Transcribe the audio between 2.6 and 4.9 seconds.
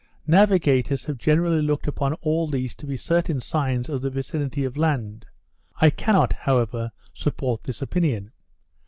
to be certain signs of the vicinity of